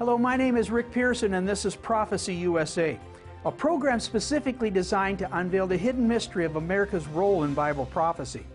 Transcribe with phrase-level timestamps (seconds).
[0.00, 2.98] Hello, my name is Rick Pearson, and this is Prophecy USA,
[3.44, 8.46] a program specifically designed to unveil the hidden mystery of America's role in Bible prophecy.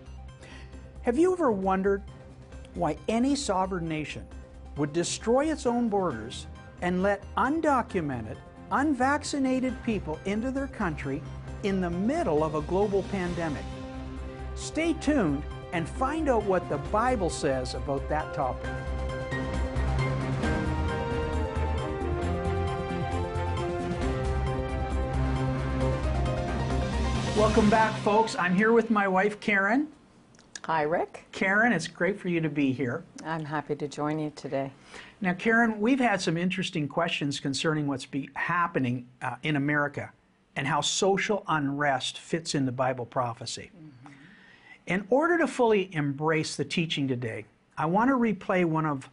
[1.03, 2.01] Have you ever wondered
[2.73, 4.25] why any sovereign nation
[4.77, 6.47] would destroy its own borders
[6.81, 8.37] and let undocumented,
[8.71, 11.21] unvaccinated people into their country
[11.61, 13.65] in the middle of a global pandemic?
[14.55, 15.43] Stay tuned
[15.73, 18.71] and find out what the Bible says about that topic.
[27.37, 28.37] Welcome back, folks.
[28.37, 29.89] I'm here with my wife, Karen.
[30.63, 31.25] Hi, Rick.
[31.33, 33.03] Karen, it's great for you to be here.
[33.25, 34.71] I'm happy to join you today.
[35.19, 40.13] Now, Karen, we've had some interesting questions concerning what's be happening uh, in America
[40.55, 43.69] and how social unrest fits into Bible prophecy.
[43.75, 44.13] Mm-hmm.
[44.87, 47.43] In order to fully embrace the teaching today,
[47.77, 49.09] I want to replay one of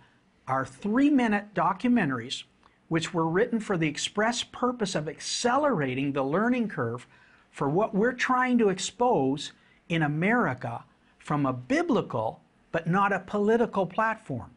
[0.46, 2.45] our three minute documentaries,
[2.86, 7.09] which were written for the express purpose of accelerating the learning curve
[7.52, 9.52] for what we're trying to expose
[9.88, 10.82] in America
[11.18, 12.40] from a biblical
[12.72, 14.50] but not a political platform.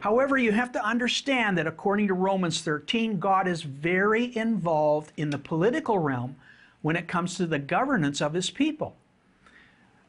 [0.00, 5.30] However, you have to understand that according to Romans 13, God is very involved in
[5.30, 6.36] the political realm
[6.82, 8.96] when it comes to the governance of his people.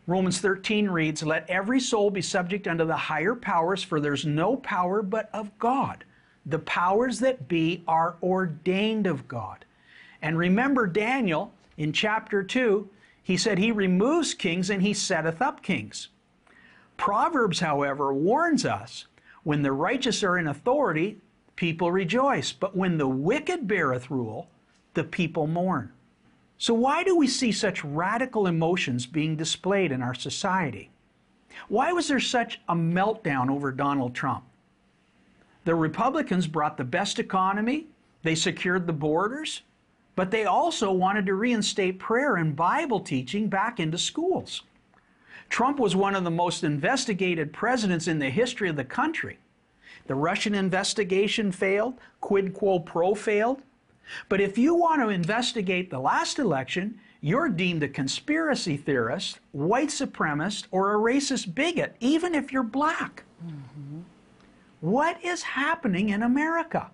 [0.07, 4.55] Romans 13 reads, Let every soul be subject unto the higher powers, for there's no
[4.55, 6.05] power but of God.
[6.45, 9.65] The powers that be are ordained of God.
[10.21, 12.89] And remember Daniel in chapter 2,
[13.22, 16.09] he said, He removes kings and he setteth up kings.
[16.97, 19.06] Proverbs, however, warns us
[19.44, 21.22] when the righteous are in authority,
[21.56, 22.52] people rejoice.
[22.52, 24.50] But when the wicked beareth rule,
[24.94, 25.92] the people mourn.
[26.58, 30.89] So, why do we see such radical emotions being displayed in our society?
[31.67, 34.44] Why was there such a meltdown over Donald Trump?
[35.66, 37.88] The Republicans brought the best economy,
[38.23, 39.62] they secured the borders,
[40.17, 44.63] but they also wanted to reinstate prayer and Bible teaching back into schools.
[45.47, 49.38] Trump was one of the most investigated presidents in the history of the country.
[50.07, 53.61] The Russian investigation failed, quid quo pro failed.
[54.27, 59.89] But if you want to investigate the last election, you're deemed a conspiracy theorist, white
[59.89, 63.23] supremacist, or a racist bigot, even if you're black.
[63.45, 64.00] Mm-hmm.
[64.81, 66.89] What is happening in America?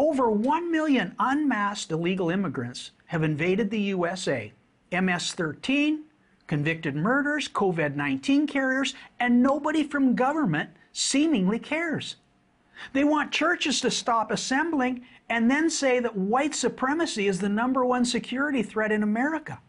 [0.00, 4.50] Over 1 million unmasked illegal immigrants have invaded the USA.
[4.90, 6.04] MS 13,
[6.46, 12.16] convicted murders, COVID 19 carriers, and nobody from government seemingly cares.
[12.94, 17.84] They want churches to stop assembling and then say that white supremacy is the number
[17.84, 19.60] one security threat in America.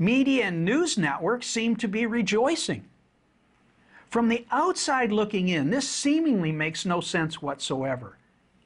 [0.00, 2.86] Media and news networks seem to be rejoicing.
[4.10, 8.18] From the outside looking in, this seemingly makes no sense whatsoever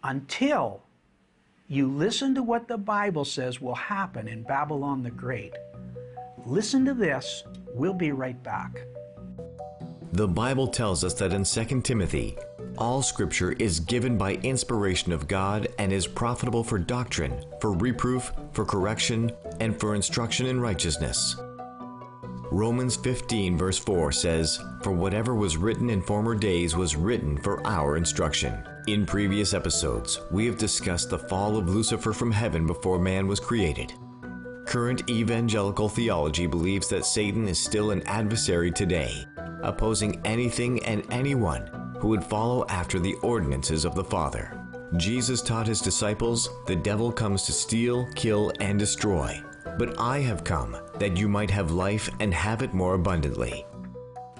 [0.06, 0.82] until
[1.66, 5.52] you listen to what the Bible says will happen in Babylon the Great.
[6.44, 7.42] Listen to this.
[7.74, 8.80] We'll be right back.
[10.12, 12.38] The Bible tells us that in 2 Timothy,
[12.78, 18.32] all scripture is given by inspiration of God and is profitable for doctrine, for reproof,
[18.52, 21.36] for correction, and for instruction in righteousness.
[22.52, 27.66] Romans 15, verse 4 says, For whatever was written in former days was written for
[27.66, 28.62] our instruction.
[28.86, 33.40] In previous episodes, we have discussed the fall of Lucifer from heaven before man was
[33.40, 33.92] created.
[34.64, 39.26] Current evangelical theology believes that Satan is still an adversary today,
[39.64, 41.66] opposing anything and anyone
[41.98, 44.56] who would follow after the ordinances of the Father.
[44.98, 49.42] Jesus taught his disciples, The devil comes to steal, kill, and destroy.
[49.78, 53.66] But I have come that you might have life and have it more abundantly.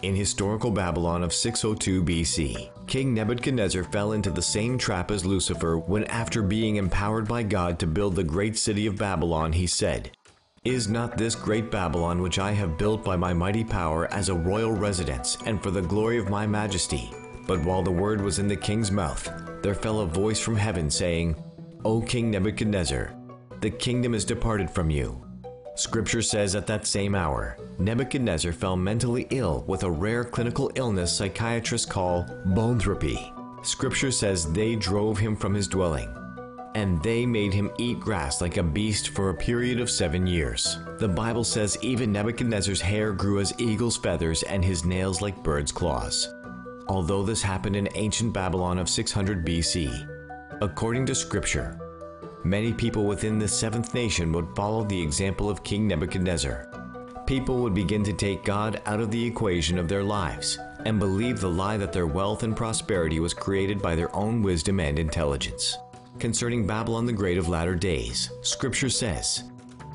[0.02, 5.76] In historical Babylon of 602 BC, King Nebuchadnezzar fell into the same trap as Lucifer
[5.76, 10.12] when, after being empowered by God to build the great city of Babylon, he said,
[10.64, 14.34] Is not this great Babylon which I have built by my mighty power as a
[14.34, 17.10] royal residence and for the glory of my majesty?
[17.48, 19.28] But while the word was in the king's mouth,
[19.62, 21.34] there fell a voice from heaven saying,
[21.84, 23.14] O King Nebuchadnezzar,
[23.60, 25.25] the kingdom is departed from you
[25.76, 31.14] Scripture says at that same hour, Nebuchadnezzar fell mentally ill with a rare clinical illness
[31.14, 33.30] psychiatrists call boanthropy.
[33.62, 36.08] Scripture says they drove him from his dwelling,
[36.74, 40.78] and they made him eat grass like a beast for a period of seven years.
[40.98, 45.72] The Bible says even Nebuchadnezzar's hair grew as eagle's feathers and his nails like bird's
[45.72, 46.34] claws.
[46.88, 50.08] Although this happened in ancient Babylon of 600 BC,
[50.62, 51.78] according to Scripture,
[52.44, 56.68] many people within the seventh nation would follow the example of King Nebuchadnezzar.
[57.26, 61.40] People would begin to take God out of the equation of their lives and believe
[61.40, 65.76] the lie that their wealth and prosperity was created by their own wisdom and intelligence.
[66.20, 69.42] Concerning Babylon the Great of latter days, Scripture says,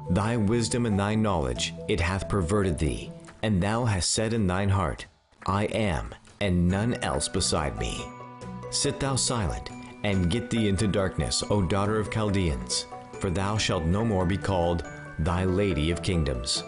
[0.10, 3.12] Thy wisdom and thy knowledge it hath perverted thee,
[3.42, 5.06] and thou hast said in thine heart,
[5.46, 8.06] I am, and none else beside me.
[8.70, 9.70] Sit thou silent,
[10.04, 12.86] and get thee into darkness, O daughter of Chaldeans,
[13.20, 14.84] for thou shalt no more be called
[15.20, 16.64] thy Lady of Kingdoms.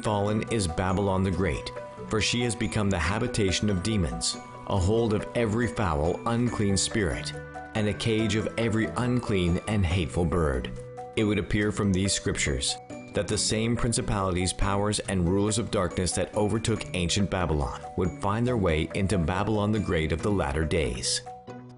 [0.00, 1.70] Fallen is Babylon the Great,
[2.08, 4.36] for she has become the habitation of demons,
[4.68, 7.32] a hold of every foul, unclean spirit,
[7.74, 10.70] and a cage of every unclean and hateful bird.
[11.16, 12.76] It would appear from these scriptures
[13.14, 18.46] that the same principalities, powers, and rulers of darkness that overtook ancient Babylon would find
[18.46, 21.22] their way into Babylon the Great of the latter days.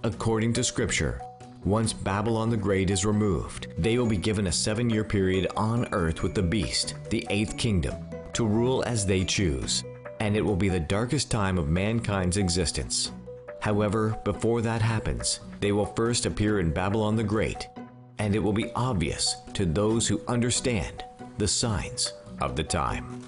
[0.02, 1.20] According to Scripture,
[1.64, 5.92] once Babylon the Great is removed, they will be given a seven year period on
[5.92, 7.94] earth with the beast, the eighth kingdom,
[8.34, 9.82] to rule as they choose,
[10.20, 13.10] and it will be the darkest time of mankind's existence.
[13.60, 17.66] However, before that happens, they will first appear in Babylon the Great,
[18.18, 21.04] and it will be obvious to those who understand
[21.38, 23.20] the signs of the time.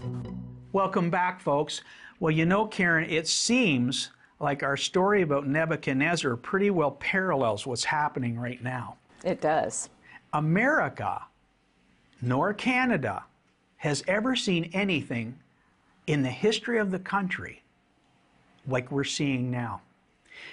[0.72, 1.80] Welcome back, folks.
[2.20, 4.10] Well, you know, Karen, it seems
[4.40, 8.96] like our story about Nebuchadnezzar pretty well parallels what's happening right now.
[9.25, 9.90] It does.
[10.32, 11.23] America,
[12.23, 13.25] nor Canada,
[13.79, 15.38] has ever seen anything
[16.06, 17.62] in the history of the country
[18.67, 19.81] like we're seeing now.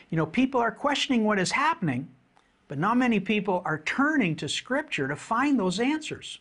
[0.09, 2.07] You know, people are questioning what is happening,
[2.67, 6.39] but not many people are turning to Scripture to find those answers.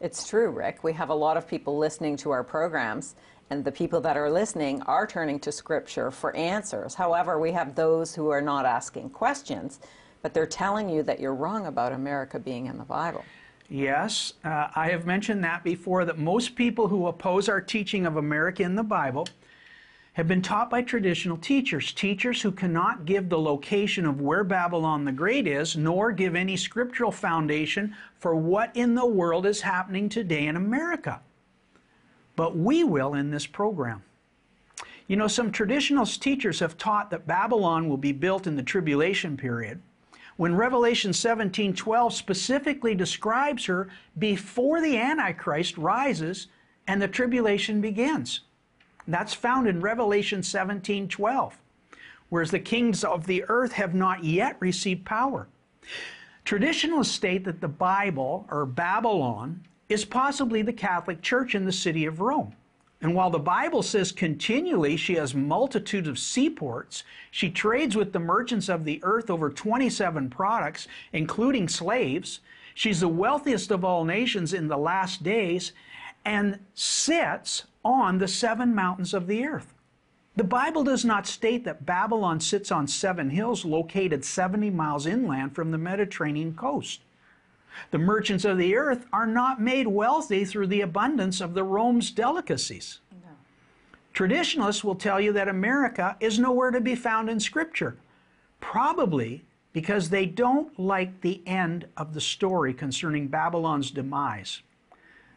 [0.00, 0.84] It's true, Rick.
[0.84, 3.14] We have a lot of people listening to our programs,
[3.50, 6.94] and the people that are listening are turning to Scripture for answers.
[6.94, 9.80] However, we have those who are not asking questions,
[10.22, 13.24] but they're telling you that you're wrong about America being in the Bible.
[13.68, 18.16] Yes, uh, I have mentioned that before that most people who oppose our teaching of
[18.16, 19.26] America in the Bible
[20.14, 25.04] have been taught by traditional teachers, teachers who cannot give the location of where Babylon
[25.04, 30.08] the Great is, nor give any scriptural foundation for what in the world is happening
[30.08, 31.20] today in America.
[32.44, 34.02] But we will in this program.
[35.06, 39.38] You know, some traditional teachers have taught that Babylon will be built in the tribulation
[39.38, 39.80] period
[40.36, 43.88] when Revelation 17:12 specifically describes her
[44.18, 46.48] before the Antichrist rises
[46.86, 48.42] and the tribulation begins.
[49.08, 51.56] That's found in Revelation 17:12.
[52.28, 55.48] Whereas the kings of the earth have not yet received power.
[56.44, 62.06] Traditionalists state that the Bible, or Babylon, is possibly the Catholic Church in the city
[62.06, 62.54] of Rome.
[63.00, 68.18] And while the Bible says continually she has multitudes of seaports, she trades with the
[68.18, 72.40] merchants of the earth over 27 products, including slaves.
[72.74, 75.72] She's the wealthiest of all nations in the last days
[76.24, 79.74] and sits on the seven mountains of the earth.
[80.36, 85.54] The Bible does not state that Babylon sits on seven hills located 70 miles inland
[85.54, 87.02] from the Mediterranean coast.
[87.90, 92.10] The merchants of the earth are not made wealthy through the abundance of the Rome's
[92.10, 93.00] delicacies.
[93.12, 93.30] No.
[94.12, 97.96] Traditionalists will tell you that America is nowhere to be found in Scripture,
[98.60, 104.62] probably because they don't like the end of the story concerning Babylon's demise.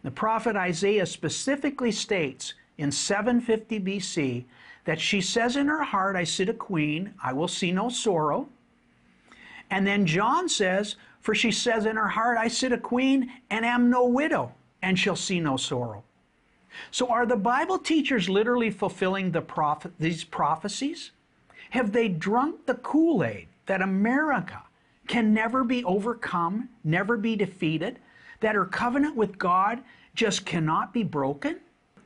[0.04, 4.46] The prophet Isaiah specifically states in 750 BC
[4.86, 8.48] that she says in her heart, I sit a queen, I will see no sorrow.
[9.70, 13.66] And then John says, For she says in her heart, I sit a queen and
[13.66, 16.04] am no widow, and shall see no sorrow.
[16.92, 19.44] So are the Bible teachers literally fulfilling the
[20.00, 21.12] these prophecies?
[21.72, 24.64] Have they drunk the Kool Aid that America
[25.08, 28.00] can never be overcome, never be defeated,
[28.40, 29.82] that her covenant with God
[30.16, 31.60] just cannot be broken?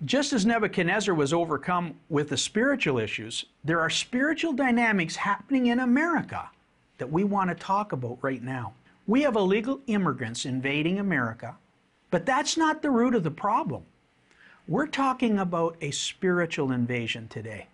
[0.06, 5.80] Just as Nebuchadnezzar was overcome with the spiritual issues, there are spiritual dynamics happening in
[5.80, 6.50] America
[6.98, 8.74] that we want to talk about right now.
[9.12, 11.58] We have illegal immigrants invading America,
[12.12, 13.84] but that's not the root of the problem.
[14.70, 17.68] We're talking about a spiritual invasion today.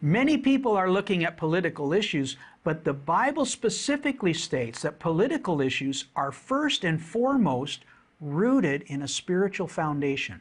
[0.00, 6.06] Many people are looking at political issues, but the Bible specifically states that political issues
[6.16, 7.84] are first and foremost
[8.18, 10.40] rooted in a spiritual foundation.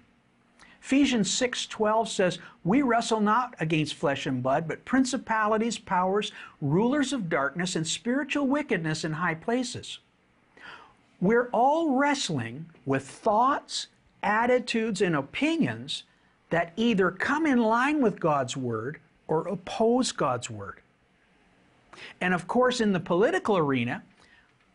[0.84, 7.30] Ephesians 6:12 says, "We wrestle not against flesh and blood, but principalities, powers, rulers of
[7.30, 10.00] darkness and spiritual wickedness in high places."
[11.22, 13.88] We're all wrestling with thoughts,
[14.22, 16.04] attitudes, and opinions
[16.50, 19.00] that either come in line with God's word
[19.30, 20.82] or oppose God's word.
[22.20, 24.04] And of course, in the political arena,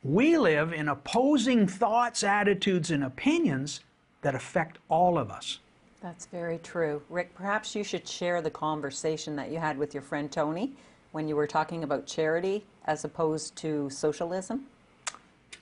[0.03, 3.81] we live in opposing thoughts, attitudes, and opinions
[4.23, 5.61] that affect all of us.
[6.01, 7.03] That's very true.
[7.09, 10.75] Rick, perhaps you should share the conversation that you had with your friend Tony
[11.13, 14.67] when you were talking about charity as opposed to socialism.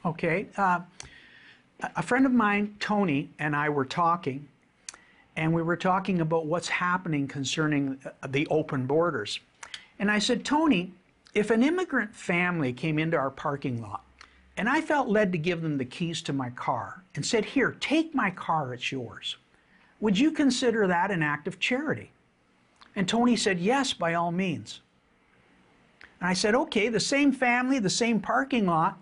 [0.05, 0.47] Okay.
[0.57, 0.81] Uh,
[1.97, 4.49] a friend of mine, Tony, and I were talking,
[5.37, 9.41] and we were talking about what's happening concerning uh, the open borders.
[9.99, 10.93] And I said, Tony,
[11.35, 14.05] if an immigrant family came into our parking lot
[14.57, 17.77] and I felt led to give them the keys to my car and said, Here,
[17.81, 19.37] take my car, it's yours,
[20.01, 22.11] would you consider that an act of charity?
[22.95, 24.81] And Tony said, Yes, by all means.
[26.21, 28.99] And I said, Okay, the same family, the same parking lot.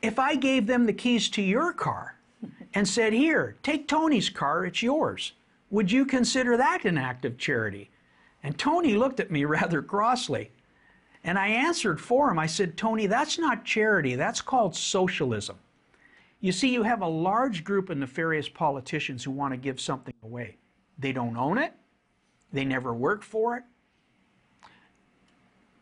[0.00, 2.16] If I gave them the keys to your car
[2.74, 5.32] and said, Here, take Tony's car, it's yours,
[5.70, 7.90] would you consider that an act of charity?
[8.42, 10.50] And Tony looked at me rather crossly.
[11.24, 12.38] And I answered for him.
[12.38, 15.56] I said, Tony, that's not charity, that's called socialism.
[16.42, 20.12] You see, you have a large group of nefarious politicians who want to give something
[20.24, 20.56] away.
[20.98, 21.72] They don't own it,
[22.52, 23.62] they never worked for it.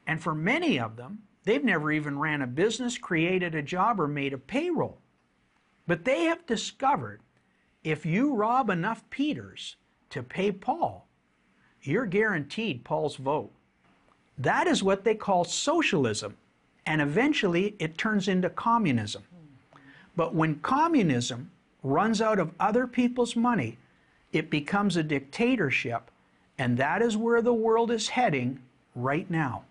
[0.07, 4.07] And for many of them, they've never even ran a business, created a job, or
[4.07, 4.99] made a payroll.
[5.87, 7.23] But they have discovered
[7.83, 9.76] if you rob enough Peters
[10.11, 11.09] to pay Paul,
[11.81, 13.50] you're guaranteed Paul's vote.
[14.37, 16.37] That is what they call socialism,
[16.85, 19.23] and eventually it turns into communism.
[20.17, 21.50] But when communism
[21.83, 23.79] runs out of other people's money,
[24.33, 26.11] it becomes a dictatorship,
[26.59, 28.61] and that is where the world is heading
[28.95, 29.64] right now.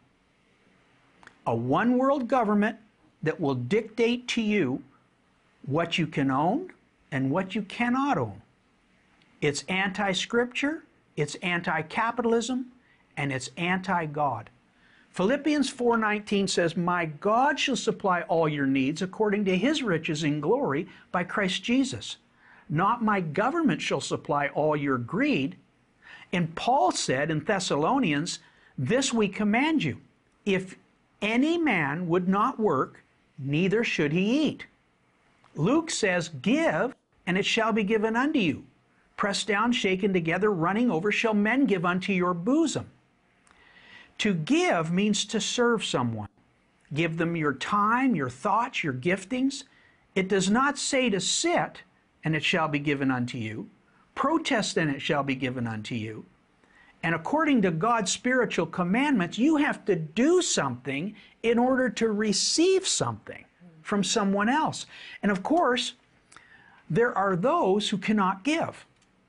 [1.45, 2.77] A one world government
[3.23, 4.83] that will dictate to you
[5.65, 6.71] what you can own
[7.11, 8.41] and what you cannot own.
[9.41, 10.83] It's anti scripture,
[11.15, 12.67] it's anti capitalism,
[13.17, 14.49] and it's anti God.
[15.11, 20.39] Philippians 4:19 says, "My God shall supply all your needs according to his riches in
[20.39, 22.17] glory by Christ Jesus.
[22.69, 25.57] Not my government shall supply all your greed."
[26.31, 28.39] And Paul said in Thessalonians,
[28.77, 29.97] "This we command you:
[30.45, 30.77] if
[31.21, 33.03] any man would not work,
[33.37, 34.67] neither should he eat."
[35.55, 38.63] Luke says, "Give, and it shall be given unto you.
[39.17, 42.89] Pressed down, shaken together, running over, shall men give unto your bosom."
[44.19, 46.29] To give means to serve someone.
[46.93, 49.63] Give them your time, your thoughts, your giftings.
[50.15, 51.83] It does not say to sit,
[52.23, 53.69] and it shall be given unto you.
[54.15, 56.25] Protest, and it shall be given unto you.
[57.01, 62.85] And according to God's spiritual commandments, you have to do something in order to receive
[62.85, 63.45] something
[63.81, 64.85] from someone else.
[65.23, 65.93] And of course,
[66.89, 68.85] there are those who cannot give.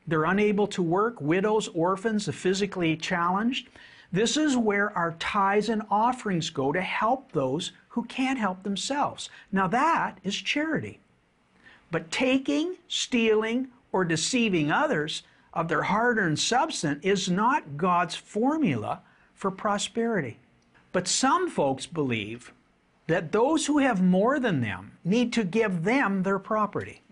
[0.07, 3.69] They're unable to work, widows, orphans, the physically challenged.
[4.12, 9.31] This is where our tithes and offerings go to help those who can't help themselves.
[9.52, 10.99] Now, that is charity.
[11.90, 19.02] But taking, stealing, or deceiving others of their hard earned substance is not God's formula
[19.35, 20.38] for prosperity.
[20.93, 22.52] But some folks believe
[23.07, 27.02] that those who have more than them need to give them their property.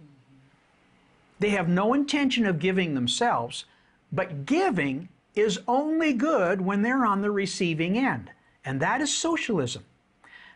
[1.41, 3.65] They have no intention of giving themselves,
[4.13, 5.09] but giving
[5.41, 8.31] is only good when they're on the receiving end.
[8.65, 9.85] And that is socialism.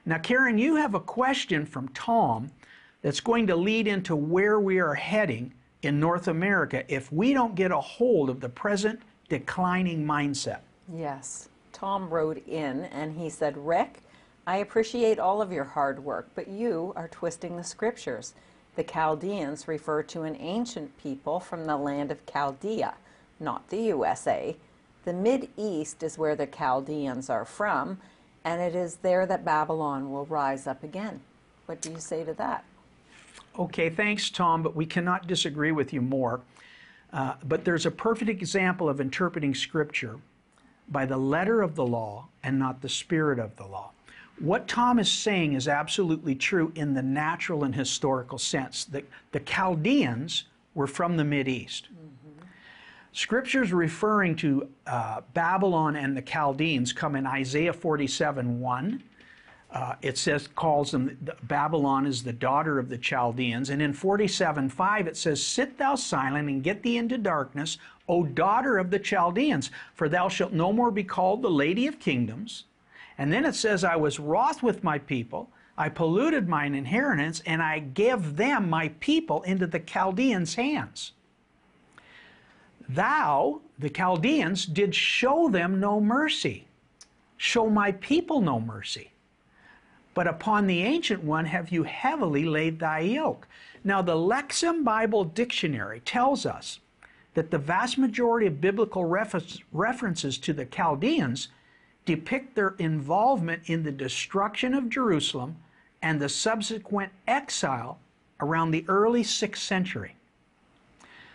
[0.05, 2.51] Now, Karen, you have a question from Tom
[3.03, 7.55] that's going to lead into where we are heading in North America if we don't
[7.55, 10.61] get a hold of the present declining mindset.
[10.93, 11.49] Yes.
[11.73, 14.01] Tom wrote in and he said, Rick,
[14.47, 18.35] I appreciate all of your hard work, but you are twisting the scriptures.
[18.75, 22.95] The Chaldeans refer to an ancient people from the land of Chaldea,
[23.39, 24.57] not the USA.
[25.05, 27.99] The Mid East is where the Chaldeans are from,
[28.45, 31.21] and it is there that Babylon will rise up again.
[31.67, 32.65] What do you say to that?
[33.59, 36.41] Okay, thanks, Tom, but we cannot disagree with you more.
[37.13, 40.19] Uh, but there's a perfect example of interpreting Scripture
[40.89, 43.91] by the letter of the law and not the spirit of the law.
[44.39, 48.85] What Tom is saying is absolutely true in the natural and historical sense.
[48.85, 50.45] The, the Chaldeans
[50.75, 51.89] were from the Mid East.
[51.93, 52.12] Mm-hmm.
[53.13, 59.03] Scriptures referring to uh, Babylon and the Chaldeans come in Isaiah 47 1.
[59.71, 63.71] Uh, it says, calls them, Babylon is the daughter of the Chaldeans.
[63.71, 67.79] And in 47 5, it says, Sit thou silent and get thee into darkness,
[68.09, 71.99] O daughter of the Chaldeans, for thou shalt no more be called the lady of
[71.99, 72.65] kingdoms
[73.19, 77.63] and then it says, I was wroth with my people, I polluted mine inheritance, and
[77.63, 81.13] I gave them, my people, into the Chaldeans' hands.
[82.95, 86.67] Thou, the Chaldeans, did show them no mercy.
[87.37, 89.13] Show my people no mercy.
[90.15, 93.49] But upon the ancient one have you heavily laid thy yoke.
[93.83, 96.81] Now, the Lexham Bible Dictionary tells us
[97.35, 99.41] that the vast majority of biblical refer-
[99.73, 101.49] references to the Chaldeans
[102.05, 105.57] depict their involvement in the destruction of Jerusalem
[106.03, 107.99] and the subsequent exile
[108.41, 110.17] around the early 6th century.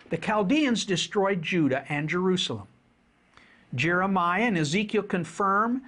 [0.10, 2.68] The Chaldeans destroyed Judah and Jerusalem.
[3.76, 5.82] Jeremiah and Ezekiel confirm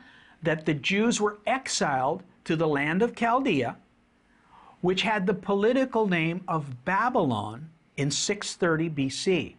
[0.43, 3.77] that the Jews were exiled to the land of Chaldea,
[4.81, 9.55] which had the political name of Babylon in 630 BC.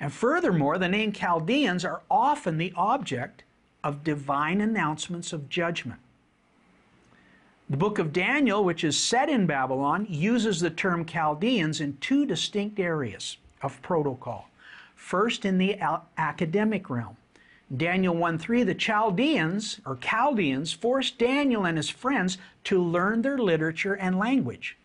[0.00, 3.44] And furthermore, the name Chaldeans are often the object
[3.82, 6.00] of divine announcements of judgment.
[7.70, 12.26] The book of Daniel, which is set in Babylon, uses the term Chaldeans in two
[12.26, 14.50] distinct areas of protocol.
[14.94, 15.78] First, in the
[16.18, 17.16] academic realm.
[17.74, 23.94] Daniel 1:3, the Chaldeans or Chaldeans forced Daniel and his friends to learn their literature
[23.94, 24.76] and language.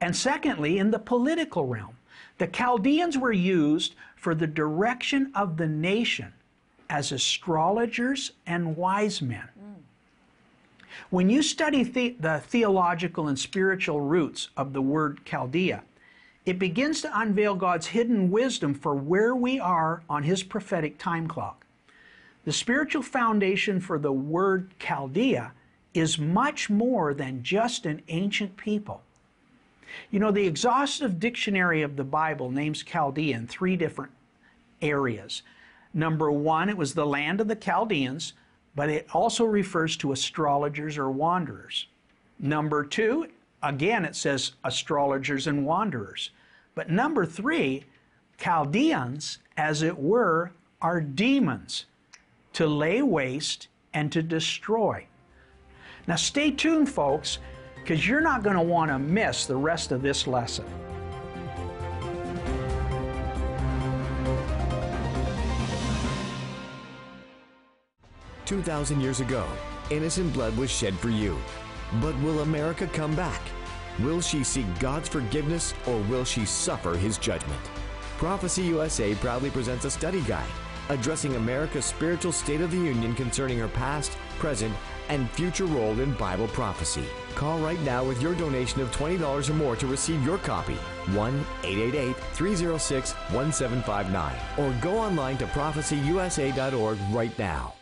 [0.00, 1.96] And secondly, in the political realm,
[2.38, 6.32] the Chaldeans were used for the direction of the nation
[6.88, 9.48] as astrologers and wise men.
[11.10, 15.82] When you study the, the, theological and spiritual roots of the word Chaldea,
[16.44, 21.28] it begins to unveil God's hidden wisdom for where we are on His prophetic time
[21.28, 21.64] clock.
[22.44, 25.52] The spiritual foundation for the word Chaldea
[25.94, 29.02] is much more than just an ancient people.
[30.10, 34.12] You know, the exhaustive dictionary of the Bible names Chaldea in three different
[34.80, 35.42] areas.
[35.94, 38.32] Number one, it was the land of the Chaldeans,
[38.74, 41.86] but it also refers to astrologers or wanderers.
[42.38, 43.28] Number two,
[43.62, 46.30] again, it says astrologers and wanderers.
[46.74, 47.84] But number three,
[48.38, 51.86] Chaldeans, as it were, are demons
[52.54, 55.06] to lay waste and to destroy.
[56.06, 57.38] Now, stay tuned, folks,
[57.76, 60.64] because you're not going to want to miss the rest of this lesson.
[68.46, 69.46] 2,000 years ago,
[69.90, 71.38] innocent blood was shed for you.
[72.00, 73.40] But will America come back?
[74.00, 77.60] Will she seek God's forgiveness or will she suffer his judgment?
[78.18, 80.50] Prophecy USA proudly presents a study guide
[80.88, 84.74] addressing America's spiritual state of the union concerning her past, present,
[85.08, 87.04] and future role in Bible prophecy.
[87.34, 90.74] Call right now with your donation of $20 or more to receive your copy.
[91.14, 94.36] 1 888 306 1759.
[94.58, 97.74] Or go online to prophecyusa.org right now.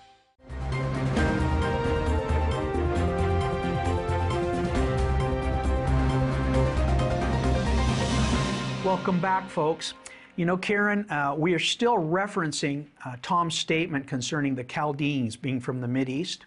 [8.90, 9.94] Welcome back, folks.
[10.35, 15.61] You know, Karen, uh, we are still referencing uh, Tom's statement concerning the Chaldeans being
[15.61, 16.46] from the East.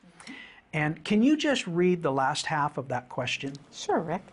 [0.74, 3.54] And can you just read the last half of that question?
[3.72, 4.24] Sure, Rick.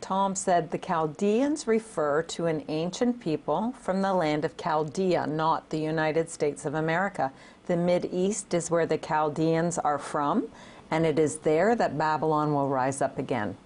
[0.00, 5.68] Tom said the Chaldeans refer to an ancient people from the land of Chaldea, not
[5.68, 7.30] the United States of America.
[7.66, 10.48] The Mid East is where the Chaldeans are from,
[10.90, 13.58] and it is there that Babylon will rise up again.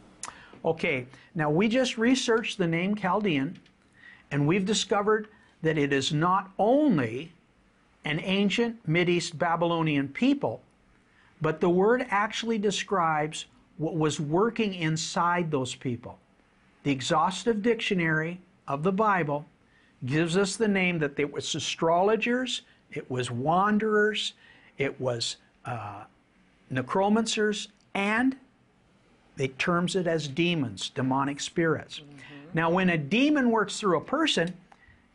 [0.64, 3.58] Okay, now we just researched the name Chaldean,
[4.30, 5.28] and we've discovered
[5.62, 7.32] that it is not only
[8.04, 10.62] an ancient Mideast Babylonian people,
[11.40, 13.46] but the word actually describes
[13.76, 16.18] what was working inside those people.
[16.84, 19.46] The exhaustive dictionary of the Bible
[20.06, 24.34] gives us the name that it was astrologers, it was wanderers,
[24.78, 26.04] it was uh,
[26.70, 28.36] necromancers, and
[29.38, 32.00] it terms it as demons, demonic spirits.
[32.00, 32.14] Mm-hmm.
[32.54, 34.54] Now, when a demon works through a person,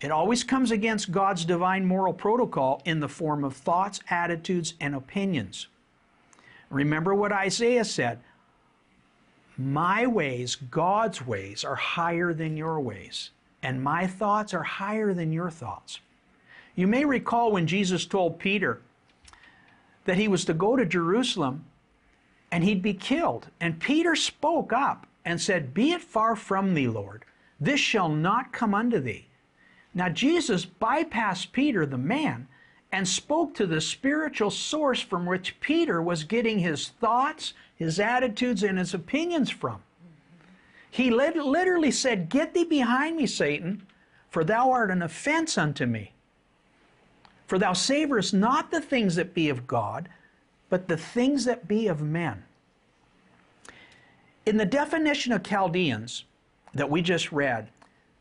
[0.01, 4.95] it always comes against God's divine moral protocol in the form of thoughts, attitudes, and
[4.95, 5.67] opinions.
[6.69, 8.19] Remember what Isaiah said
[9.57, 15.33] My ways, God's ways, are higher than your ways, and my thoughts are higher than
[15.33, 15.99] your thoughts.
[16.75, 18.81] You may recall when Jesus told Peter
[20.05, 21.65] that he was to go to Jerusalem
[22.51, 23.47] and he'd be killed.
[23.59, 27.25] And Peter spoke up and said, Be it far from thee, Lord.
[27.59, 29.27] This shall not come unto thee.
[29.93, 32.47] Now, Jesus bypassed Peter, the man,
[32.91, 38.63] and spoke to the spiritual source from which Peter was getting his thoughts, his attitudes,
[38.63, 39.81] and his opinions from.
[40.89, 43.85] He literally said, Get thee behind me, Satan,
[44.29, 46.13] for thou art an offense unto me.
[47.45, 50.09] For thou savorest not the things that be of God,
[50.69, 52.43] but the things that be of men.
[54.45, 56.25] In the definition of Chaldeans
[56.73, 57.69] that we just read,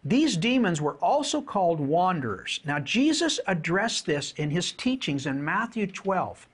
[0.05, 2.61] these demons were also called wanderers.
[2.65, 6.47] Now, Jesus addressed this in his teachings in Matthew 12.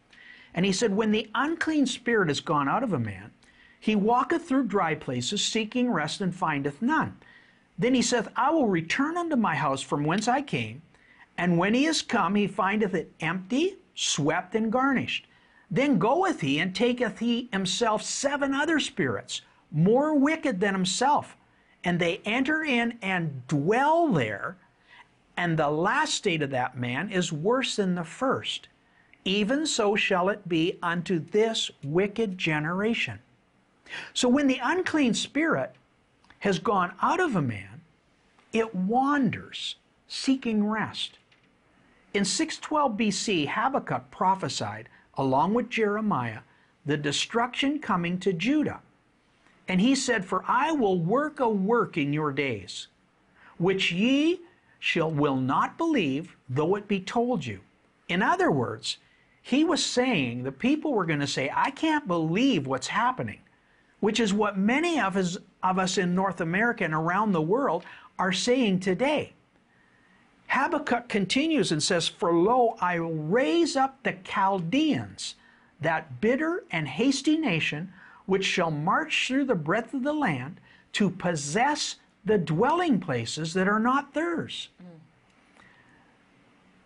[0.55, 3.33] And he said, When the unclean spirit is gone out of a man,
[3.79, 7.19] he walketh through dry places, seeking rest, and findeth none.
[7.77, 10.83] Then he saith, I will return unto my house from whence I came.
[11.37, 15.27] And when he is come, he findeth it empty, swept, and garnished.
[15.75, 19.41] Then goeth he and taketh he himself seven other spirits,
[19.73, 21.37] more wicked than himself.
[21.83, 24.57] And they enter in and dwell there.
[25.37, 28.69] And the last state of that man is worse than the first.
[29.25, 33.19] Even so shall it be unto this wicked generation.
[34.13, 35.75] So when the unclean spirit
[36.39, 37.81] has gone out of a man,
[38.53, 39.75] it wanders
[40.07, 41.19] seeking rest.
[42.13, 46.41] In 612 BC, Habakkuk prophesied, along with Jeremiah,
[46.87, 48.81] the destruction coming to Judah.
[49.69, 52.89] And he said, For I will work a work in your days,
[53.59, 54.41] which ye
[54.79, 57.61] shall will not believe, though it be told you.
[58.09, 58.99] In other words,
[59.41, 63.41] he was saying the people were going to say, I can't believe what's happening,
[64.01, 67.85] which is what many of us, of us in North America and around the world
[68.19, 69.33] are saying today.
[70.55, 75.35] Habakkuk continues and says, For lo, I will raise up the Chaldeans,
[75.81, 77.93] that bitter and hasty nation,
[78.27, 80.61] which shall march through the breadth of the land
[80.93, 84.69] to possess the dwelling places that are not theirs.
[84.81, 85.01] Mm.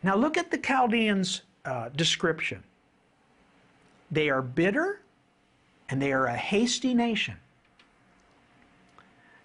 [0.02, 2.62] Now look at the Chaldeans' uh, description.
[4.10, 5.02] They are bitter
[5.90, 7.36] and they are a hasty nation.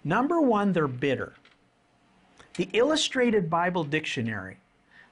[0.02, 1.34] Number one, they're bitter.
[2.56, 4.58] The Illustrated Bible Dictionary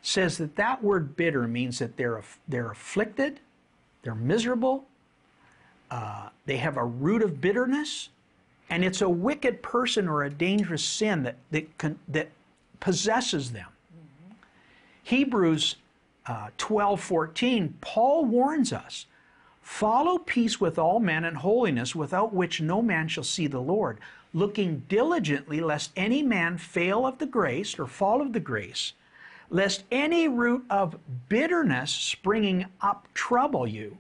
[0.01, 3.41] says that that word bitter means that they're, they're afflicted,
[4.03, 4.85] they're miserable,
[5.91, 8.09] uh, they have a root of bitterness,
[8.71, 12.31] and it's a wicked person or a dangerous sin that, that, con, that
[12.81, 13.69] possesses them.
[13.69, 14.35] Mm-hmm.
[15.03, 15.77] Hebrews
[16.27, 19.07] uh, 12 14, Paul warns us
[19.61, 23.99] follow peace with all men and holiness, without which no man shall see the Lord
[24.35, 28.93] looking diligently lest any man fail of the grace or fall of the grace,
[29.51, 33.99] lest any root of bitterness springing up trouble you,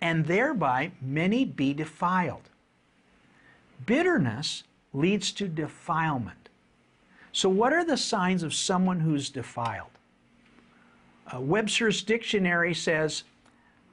[0.00, 2.48] and thereby many be defiled.
[3.84, 6.48] Bitterness leads to defilement.
[7.32, 9.88] So, what are the signs of someone who's defiled?
[11.32, 13.24] Uh, Webster's dictionary says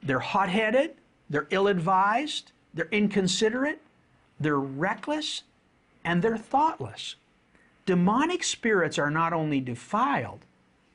[0.02, 0.94] they're hot headed,
[1.30, 3.80] they're ill advised, they're inconsiderate,
[4.38, 5.42] they're reckless,
[6.04, 7.16] and they're thoughtless.
[7.86, 10.44] Demonic spirits are not only defiled,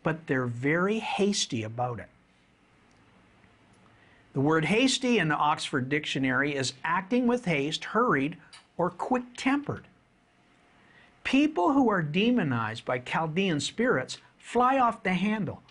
[0.03, 2.09] but they're very hasty about it.
[4.33, 8.37] The word hasty in the Oxford Dictionary is acting with haste, hurried,
[8.77, 9.85] or quick tempered.
[11.23, 15.63] People who are demonized by Chaldean spirits fly off the handle.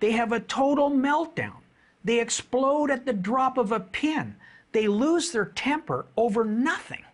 [0.00, 1.58] They have a total meltdown.
[2.04, 4.34] They explode at the drop of a pin.
[4.72, 7.04] They lose their temper over nothing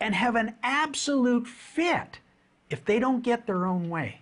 [0.00, 2.18] and have an absolute fit
[2.70, 4.20] if they don't get their own way.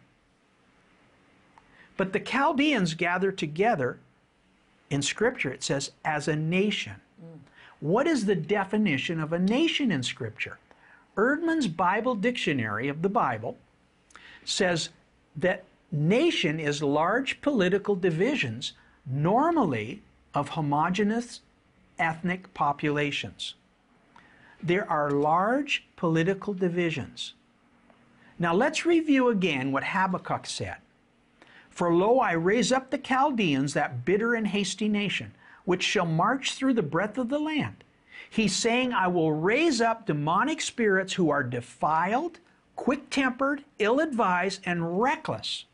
[1.97, 3.99] But the Chaldeans gather together
[4.91, 6.95] in Scripture, it says, as a nation.
[7.23, 7.39] Mm.
[7.81, 10.59] What is the definition of a nation in Scripture?
[11.17, 13.57] Eerdmans Bible Dictionary of the Bible
[14.45, 14.91] says
[15.35, 18.73] that nation is large political divisions,
[19.07, 20.03] normally
[20.35, 21.41] of homogeneous
[21.99, 23.55] ethnic populations
[24.63, 27.35] there are large political divisions.
[28.39, 30.77] Now let's review again what Habakkuk said.
[31.71, 35.33] For lo, I raise up the Chaldeans, that bitter and hasty nation,
[35.65, 37.85] which shall march through the breadth of the land.
[38.31, 42.39] He's saying, I will raise up demonic spirits who are defiled,
[42.77, 45.65] quick tempered, ill advised, and reckless.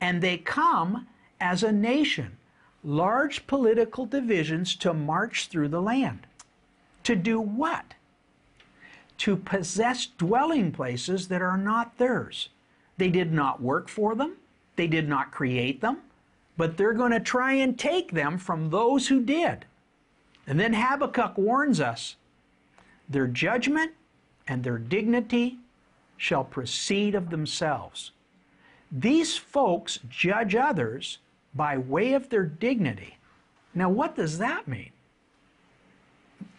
[0.00, 1.06] And they come
[1.40, 2.38] as a nation,
[2.82, 6.26] large political divisions to march through the land.
[7.04, 7.94] To do what?
[9.18, 12.48] To possess dwelling places that are not theirs.
[12.98, 14.36] They did not work for them,
[14.76, 15.98] they did not create them,
[16.56, 19.64] but they're going to try and take them from those who did.
[20.46, 22.16] And then Habakkuk warns us
[23.08, 23.92] their judgment
[24.46, 25.58] and their dignity
[26.16, 28.12] shall proceed of themselves.
[28.90, 31.18] These folks judge others
[31.54, 33.18] by way of their dignity.
[33.74, 34.90] Now, what does that mean?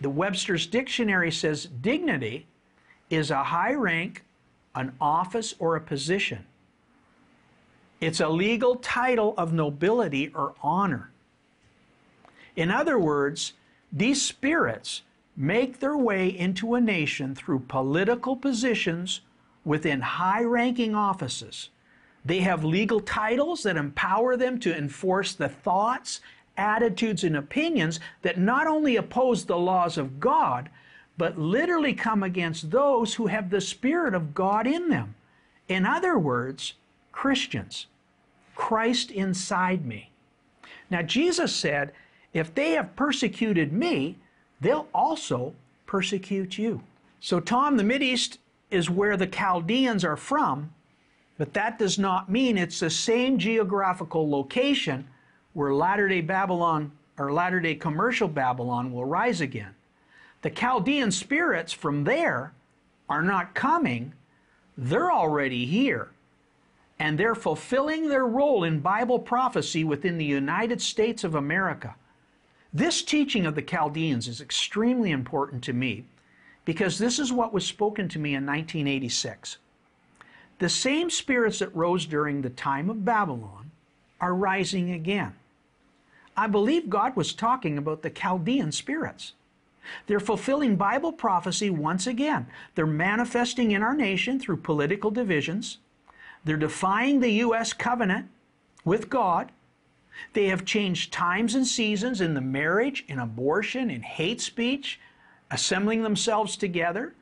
[0.01, 2.45] The Webster's Dictionary says dignity
[3.09, 4.23] is a high rank,
[4.75, 6.45] an office, or a position.
[7.99, 11.09] It's a legal title of nobility or honor.
[12.55, 13.53] In other words,
[13.91, 15.01] these spirits
[15.35, 19.21] make their way into a nation through political positions
[19.63, 21.69] within high ranking offices.
[22.25, 26.19] They have legal titles that empower them to enforce the thoughts
[26.57, 30.69] attitudes, and opinions that not only oppose the laws of God,
[31.17, 35.15] but literally come against those who have the Spirit of God in them.
[35.67, 36.73] In other words,
[37.11, 37.87] Christians.
[38.55, 40.09] Christ inside me.
[40.89, 41.93] Now, Jesus said,
[42.33, 44.17] if they have persecuted me,
[44.59, 45.53] they'll also
[45.85, 46.81] persecute you.
[47.19, 48.37] So, Tom, the Mideast
[48.71, 50.73] is where the Chaldeans are from,
[51.37, 55.07] but that does not mean it's the same geographical location
[55.57, 59.73] where Latter day Babylon or Latter day commercial Babylon will rise again.
[60.43, 62.53] The Chaldean spirits from there
[63.09, 64.13] are not coming,
[64.77, 66.11] they're already here.
[66.99, 71.95] And they're fulfilling their role in Bible prophecy within the United States of America.
[72.71, 76.05] This teaching of the Chaldeans is extremely important to me
[76.65, 79.57] because this is what was spoken to me in 1986.
[80.59, 83.71] The same spirits that rose during the time of Babylon
[84.21, 85.33] are rising again.
[86.37, 89.33] I believe God was talking about the Chaldean spirits.
[90.05, 92.45] They're fulfilling Bible prophecy once again.
[92.75, 95.79] They're manifesting in our nation through political divisions.
[96.45, 97.73] They're defying the U.S.
[97.73, 98.27] covenant
[98.85, 99.51] with God.
[100.33, 104.99] They have changed times and seasons in the marriage, in abortion, in hate speech,
[105.49, 107.15] assembling themselves together,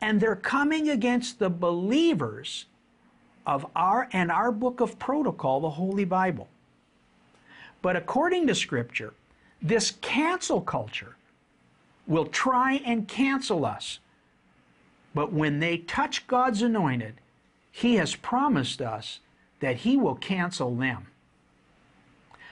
[0.00, 2.66] and they're coming against the believers
[3.46, 6.48] of our and our book of protocol, the Holy Bible.
[7.82, 9.12] But according to Scripture,
[9.60, 11.16] this cancel culture
[12.06, 13.98] will try and cancel us.
[15.14, 17.14] But when they touch God's anointed,
[17.70, 19.20] He has promised us
[19.60, 21.08] that He will cancel them.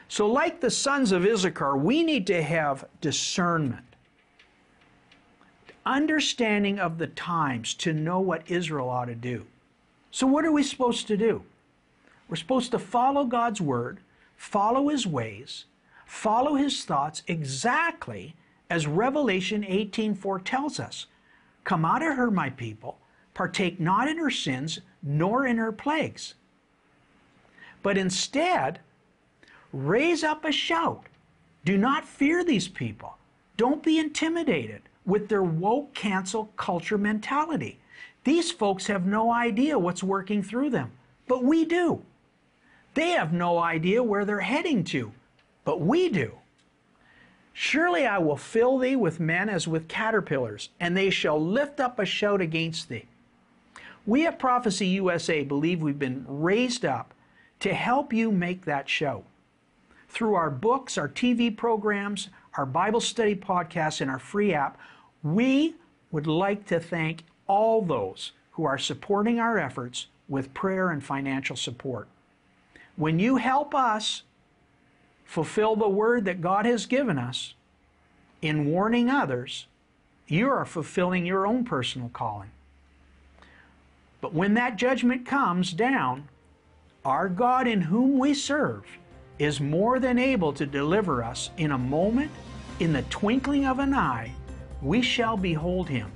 [0.08, 3.84] So, like the sons of Issachar, we need to have discernment
[5.86, 9.46] understanding of the times to know what Israel ought to do.
[10.10, 11.42] So, what are we supposed to do?
[12.28, 13.98] We're supposed to follow God's word,
[14.40, 15.66] follow his ways,
[16.06, 18.34] follow his thoughts exactly
[18.70, 21.06] as Revelation 18:4 tells us.
[21.62, 22.98] Come out of her, my people,
[23.34, 26.34] partake not in her sins, nor in her plagues.
[27.82, 28.80] But instead,
[29.74, 31.04] raise up a shout.
[31.66, 33.18] Do not fear these people.
[33.58, 37.78] Don't be intimidated with their woke cancel culture mentality.
[38.24, 40.92] These folks have no idea what's working through them,
[41.28, 42.02] but we do.
[42.94, 45.12] They have no idea where they're heading to,
[45.64, 46.32] but we do.
[47.52, 51.98] Surely I will fill thee with men as with caterpillars, and they shall lift up
[51.98, 53.06] a shout against thee.
[54.06, 57.12] We at Prophecy USA believe we've been raised up
[57.60, 59.24] to help you make that shout.
[60.08, 64.78] Through our books, our TV programs, our Bible study podcasts, and our free app,
[65.22, 65.74] we
[66.10, 71.56] would like to thank all those who are supporting our efforts with prayer and financial
[71.56, 72.08] support.
[73.00, 74.24] When you help us
[75.24, 77.54] fulfill the word that God has given us
[78.42, 79.66] in warning others,
[80.28, 82.50] you are fulfilling your own personal calling.
[84.20, 86.28] But when that judgment comes down,
[87.02, 88.84] our God in whom we serve
[89.38, 92.30] is more than able to deliver us in a moment,
[92.80, 94.30] in the twinkling of an eye,
[94.82, 96.12] we shall behold him.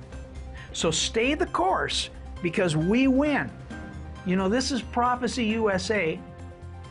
[0.71, 2.11] So stay the course
[2.43, 3.49] because we win.
[4.27, 6.19] You know, this is Prophecy USA,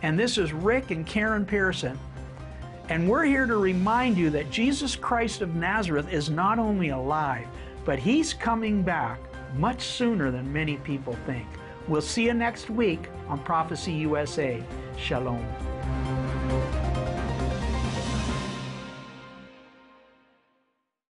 [0.04, 1.98] and this is Rick and Karen Pearson.
[2.90, 7.46] And we're here to remind you that Jesus Christ of Nazareth is not only alive,
[7.86, 9.18] but he's coming back
[9.56, 11.46] much sooner than many people think.
[11.88, 14.62] We'll see you next week on Prophecy USA.
[14.98, 15.42] Shalom.